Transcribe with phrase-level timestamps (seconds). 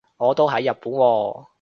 [0.17, 1.45] 我都喺日本喎